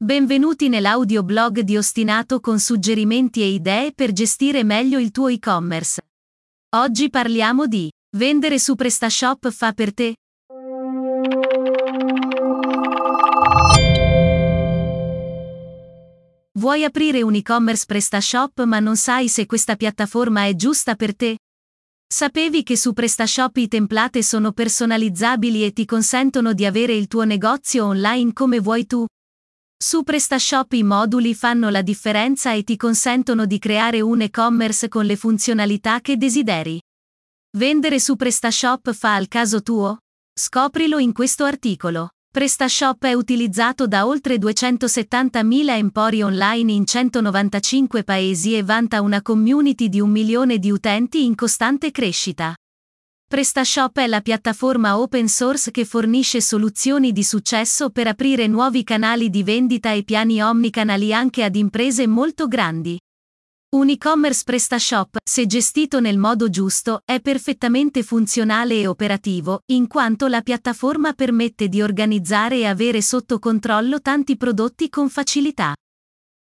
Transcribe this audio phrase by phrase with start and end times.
[0.00, 6.00] Benvenuti nell'audioblog di Ostinato con suggerimenti e idee per gestire meglio il tuo e-commerce.
[6.76, 10.14] Oggi parliamo di vendere su PrestaShop fa per te?
[16.52, 21.38] Vuoi aprire un e-commerce PrestaShop ma non sai se questa piattaforma è giusta per te?
[22.06, 27.24] Sapevi che su PrestaShop i template sono personalizzabili e ti consentono di avere il tuo
[27.24, 29.04] negozio online come vuoi tu?
[29.80, 35.06] Su PrestaShop i moduli fanno la differenza e ti consentono di creare un e-commerce con
[35.06, 36.82] le funzionalità che desideri.
[37.56, 39.98] Vendere su PrestaShop fa al caso tuo?
[40.34, 42.08] Scoprilo in questo articolo.
[42.28, 49.88] PrestaShop è utilizzato da oltre 270.000 empori online in 195 paesi e vanta una community
[49.88, 52.52] di un milione di utenti in costante crescita.
[53.28, 59.28] PrestaShop è la piattaforma open source che fornisce soluzioni di successo per aprire nuovi canali
[59.28, 62.98] di vendita e piani omnicanali anche ad imprese molto grandi.
[63.76, 70.26] Un e-commerce PrestaShop, se gestito nel modo giusto, è perfettamente funzionale e operativo, in quanto
[70.26, 75.74] la piattaforma permette di organizzare e avere sotto controllo tanti prodotti con facilità.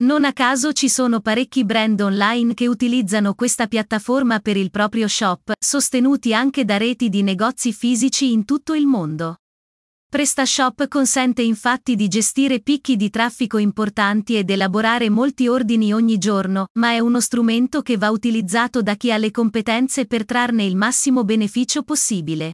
[0.03, 5.07] Non a caso ci sono parecchi brand online che utilizzano questa piattaforma per il proprio
[5.07, 9.37] shop, sostenuti anche da reti di negozi fisici in tutto il mondo.
[10.09, 16.69] PrestaShop consente infatti di gestire picchi di traffico importanti ed elaborare molti ordini ogni giorno,
[16.79, 20.77] ma è uno strumento che va utilizzato da chi ha le competenze per trarne il
[20.77, 22.53] massimo beneficio possibile.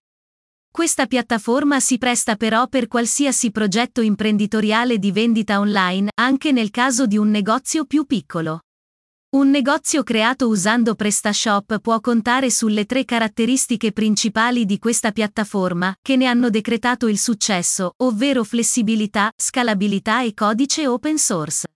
[0.77, 7.06] Questa piattaforma si presta però per qualsiasi progetto imprenditoriale di vendita online, anche nel caso
[7.06, 8.60] di un negozio più piccolo.
[9.36, 16.16] Un negozio creato usando PrestaShop può contare sulle tre caratteristiche principali di questa piattaforma, che
[16.16, 21.66] ne hanno decretato il successo, ovvero flessibilità, scalabilità e codice open source.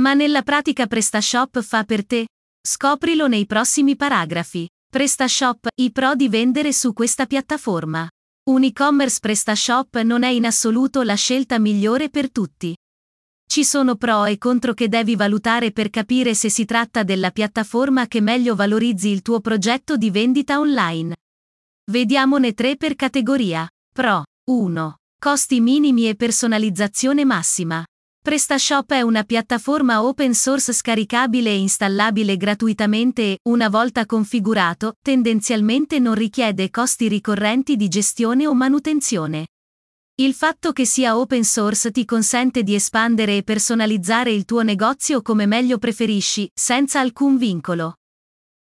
[0.00, 2.26] Ma nella pratica PrestaShop fa per te?
[2.60, 4.68] Scoprilo nei prossimi paragrafi.
[4.90, 8.06] PrestaShop, i pro di vendere su questa piattaforma.
[8.48, 12.76] Un e-commerce PrestaShop non è in assoluto la scelta migliore per tutti.
[13.44, 18.06] Ci sono pro e contro che devi valutare per capire se si tratta della piattaforma
[18.06, 21.16] che meglio valorizzi il tuo progetto di vendita online.
[21.90, 23.68] Vediamone tre per categoria.
[23.92, 24.96] Pro 1.
[25.20, 27.84] Costi minimi e personalizzazione massima.
[28.26, 36.00] PrestaShop è una piattaforma open source scaricabile e installabile gratuitamente e, una volta configurato, tendenzialmente
[36.00, 39.46] non richiede costi ricorrenti di gestione o manutenzione.
[40.16, 45.22] Il fatto che sia open source ti consente di espandere e personalizzare il tuo negozio
[45.22, 47.94] come meglio preferisci, senza alcun vincolo.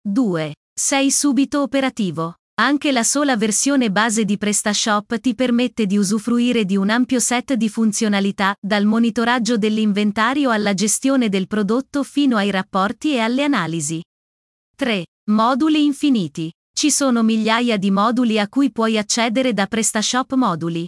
[0.02, 0.56] 2.
[0.78, 2.36] Sei subito operativo.
[2.56, 7.54] Anche la sola versione base di PrestaShop ti permette di usufruire di un ampio set
[7.54, 14.04] di funzionalità, dal monitoraggio dell'inventario alla gestione del prodotto fino ai rapporti e alle analisi.
[14.76, 15.04] 3.
[15.32, 16.54] Moduli infiniti.
[16.72, 20.88] Ci sono migliaia di moduli a cui puoi accedere da PrestaShop Moduli.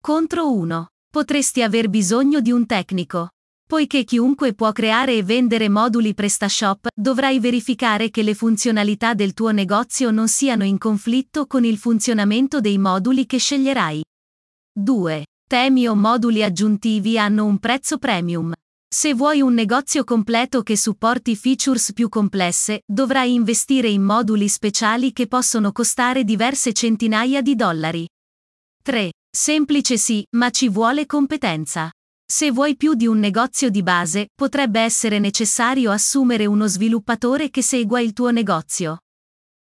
[0.00, 0.86] Contro 1.
[1.10, 3.30] Potresti aver bisogno di un tecnico.
[3.66, 9.52] Poiché chiunque può creare e vendere moduli PrestaShop, dovrai verificare che le funzionalità del tuo
[9.52, 14.04] negozio non siano in conflitto con il funzionamento dei moduli che sceglierai.
[14.72, 15.24] 2.
[15.48, 18.52] Temi o moduli aggiuntivi hanno un prezzo premium.
[18.94, 25.12] Se vuoi un negozio completo che supporti features più complesse, dovrai investire in moduli speciali
[25.12, 28.06] che possono costare diverse centinaia di dollari.
[28.82, 29.12] 3.
[29.34, 31.90] Semplice sì, ma ci vuole competenza.
[32.26, 37.60] Se vuoi più di un negozio di base, potrebbe essere necessario assumere uno sviluppatore che
[37.62, 39.00] segua il tuo negozio.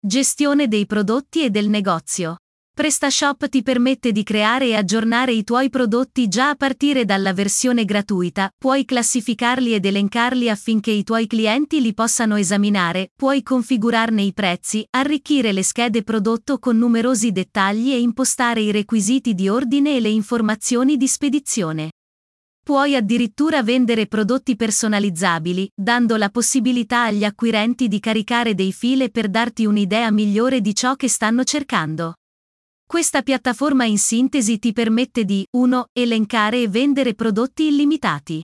[0.00, 2.39] Gestione dei prodotti e del negozio.
[2.77, 7.84] PrestaShop ti permette di creare e aggiornare i tuoi prodotti già a partire dalla versione
[7.84, 14.33] gratuita, puoi classificarli ed elencarli affinché i tuoi clienti li possano esaminare, puoi configurarne i
[14.33, 20.00] prezzi, arricchire le schede prodotto con numerosi dettagli e impostare i requisiti di ordine e
[20.00, 21.91] le informazioni di spedizione.
[22.66, 29.28] Puoi addirittura vendere prodotti personalizzabili, dando la possibilità agli acquirenti di caricare dei file per
[29.28, 32.15] darti un'idea migliore di ciò che stanno cercando.
[32.84, 35.91] Questa piattaforma in sintesi ti permette di 1.
[35.92, 38.42] Elencare e vendere prodotti illimitati.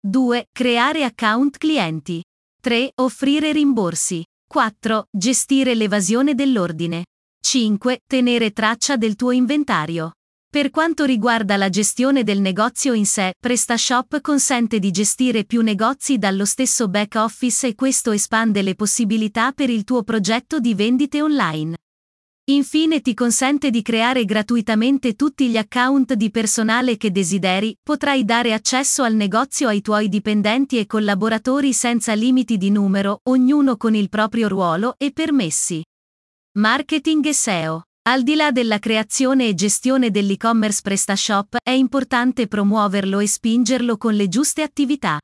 [0.00, 0.48] 2.
[0.50, 2.24] Creare account clienti.
[2.60, 2.90] 3.
[2.96, 4.24] Offrire rimborsi.
[4.48, 5.06] 4.
[5.12, 7.04] Gestire l'evasione dell'ordine.
[7.40, 8.00] 5.
[8.04, 10.10] Tenere traccia del tuo inventario.
[10.54, 16.16] Per quanto riguarda la gestione del negozio in sé, PrestaShop consente di gestire più negozi
[16.16, 21.20] dallo stesso back office e questo espande le possibilità per il tuo progetto di vendite
[21.20, 21.76] online.
[22.52, 28.52] Infine ti consente di creare gratuitamente tutti gli account di personale che desideri, potrai dare
[28.52, 34.08] accesso al negozio ai tuoi dipendenti e collaboratori senza limiti di numero, ognuno con il
[34.08, 35.82] proprio ruolo e permessi.
[36.58, 37.82] Marketing e SEO.
[38.06, 44.12] Al di là della creazione e gestione dell'e-commerce PrestaShop, è importante promuoverlo e spingerlo con
[44.12, 45.18] le giuste attività.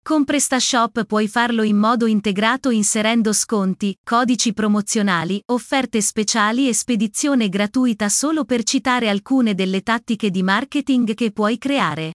[0.00, 7.48] Con PrestaShop puoi farlo in modo integrato inserendo sconti, codici promozionali, offerte speciali e spedizione
[7.48, 12.12] gratuita solo per citare alcune delle tattiche di marketing che puoi creare.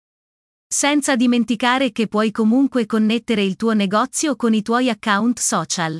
[0.66, 5.98] Senza dimenticare che puoi comunque connettere il tuo negozio con i tuoi account social.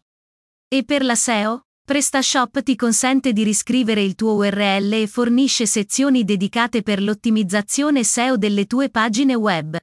[0.70, 1.64] E per la SEO?
[1.90, 8.38] PrestaShop ti consente di riscrivere il tuo URL e fornisce sezioni dedicate per l'ottimizzazione SEO
[8.38, 9.76] delle tue pagine web.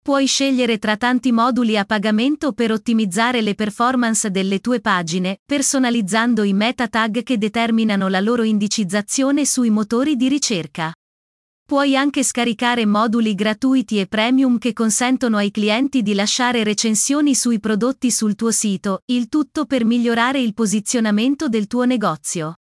[0.00, 6.44] Puoi scegliere tra tanti moduli a pagamento per ottimizzare le performance delle tue pagine, personalizzando
[6.44, 10.92] i meta tag che determinano la loro indicizzazione sui motori di ricerca.
[11.64, 17.60] Puoi anche scaricare moduli gratuiti e premium che consentono ai clienti di lasciare recensioni sui
[17.60, 22.56] prodotti sul tuo sito, il tutto per migliorare il posizionamento del tuo negozio.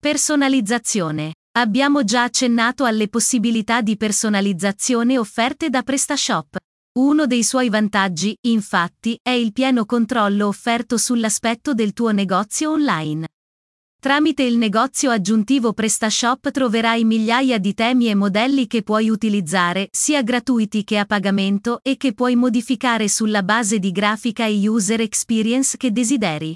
[0.00, 1.34] Personalizzazione.
[1.56, 6.56] Abbiamo già accennato alle possibilità di personalizzazione offerte da PrestaShop.
[6.98, 13.26] Uno dei suoi vantaggi, infatti, è il pieno controllo offerto sull'aspetto del tuo negozio online.
[14.06, 20.22] Tramite il negozio aggiuntivo PrestaShop troverai migliaia di temi e modelli che puoi utilizzare, sia
[20.22, 25.76] gratuiti che a pagamento, e che puoi modificare sulla base di grafica e user experience
[25.76, 26.54] che desideri.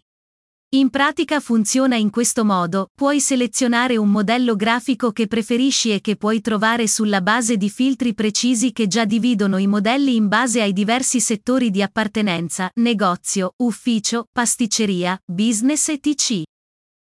[0.76, 6.14] In pratica funziona in questo modo, puoi selezionare un modello grafico che preferisci e che
[6.14, 10.72] puoi trovare sulla base di filtri precisi che già dividono i modelli in base ai
[10.72, 16.42] diversi settori di appartenenza, negozio, ufficio, pasticceria, business e TC.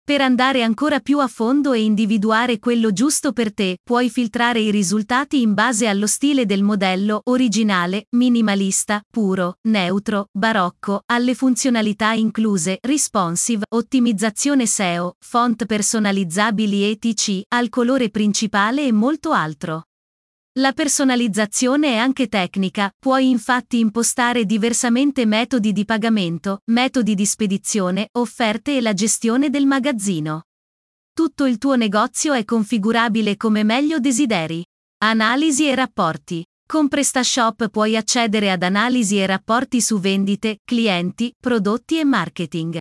[0.08, 4.70] Per andare ancora più a fondo e individuare quello giusto per te, puoi filtrare i
[4.70, 12.78] risultati in base allo stile del modello, originale, minimalista, puro, neutro, barocco, alle funzionalità incluse,
[12.81, 19.88] responsive, ottimizzazione SEO, font personalizzabili etc., al colore principale e molto altro.
[20.58, 28.08] La personalizzazione è anche tecnica, puoi infatti impostare diversamente metodi di pagamento, metodi di spedizione,
[28.12, 30.42] offerte e la gestione del magazzino.
[31.12, 34.64] Tutto il tuo negozio è configurabile come meglio desideri.
[34.98, 36.44] Analisi e rapporti.
[36.66, 42.78] Con PrestaShop puoi accedere ad analisi e rapporti su vendite, clienti, prodotti e marketing.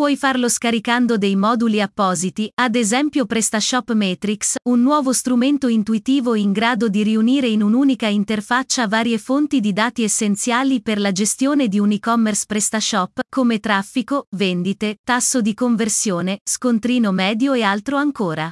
[0.00, 6.52] Puoi farlo scaricando dei moduli appositi, ad esempio PrestaShop Matrix, un nuovo strumento intuitivo in
[6.52, 11.78] grado di riunire in un'unica interfaccia varie fonti di dati essenziali per la gestione di
[11.78, 18.50] un e-commerce PrestaShop, come traffico, vendite, tasso di conversione, scontrino medio e altro ancora.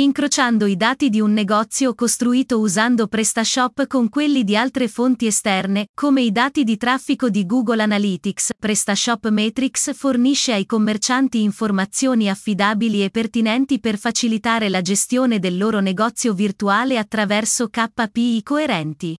[0.00, 5.88] Incrociando i dati di un negozio costruito usando PrestaShop con quelli di altre fonti esterne,
[5.92, 13.04] come i dati di traffico di Google Analytics, PrestaShop Matrix fornisce ai commercianti informazioni affidabili
[13.04, 19.14] e pertinenti per facilitare la gestione del loro negozio virtuale attraverso KPI coerenti.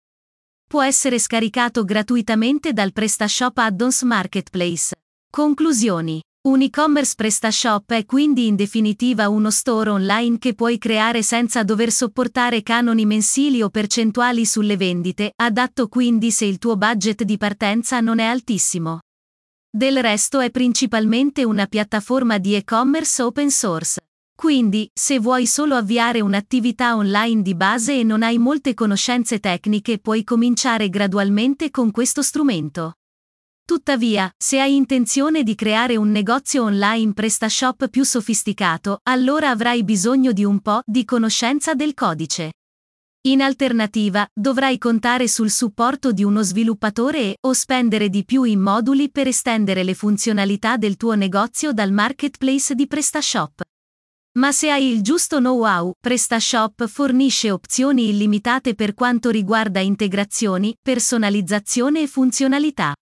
[0.66, 4.94] Può essere scaricato gratuitamente dal PrestaShop Addons Marketplace.
[5.30, 6.22] Conclusioni.
[6.42, 11.92] Un e-commerce PrestaShop è quindi in definitiva uno store online che puoi creare senza dover
[11.92, 18.00] sopportare canoni mensili o percentuali sulle vendite, adatto quindi se il tuo budget di partenza
[18.00, 19.00] non è altissimo.
[19.70, 24.00] Del resto è principalmente una piattaforma di e-commerce open source.
[24.34, 29.98] Quindi, se vuoi solo avviare un'attività online di base e non hai molte conoscenze tecniche,
[29.98, 32.94] puoi cominciare gradualmente con questo strumento.
[33.64, 40.32] Tuttavia, se hai intenzione di creare un negozio online PrestaShop più sofisticato, allora avrai bisogno
[40.32, 42.52] di un po' di conoscenza del codice.
[43.28, 48.60] In alternativa, dovrai contare sul supporto di uno sviluppatore e o spendere di più in
[48.60, 53.60] moduli per estendere le funzionalità del tuo negozio dal marketplace di PrestaShop.
[54.38, 62.00] Ma se hai il giusto know-how, PrestaShop fornisce opzioni illimitate per quanto riguarda integrazioni, personalizzazione
[62.00, 62.94] e funzionalità.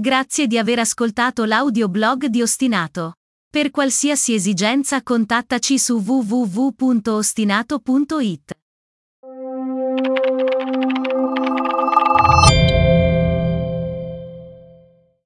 [0.00, 3.16] Grazie di aver ascoltato l'audioblog di Ostinato.
[3.50, 8.59] Per qualsiasi esigenza contattaci su www.ostinato.it.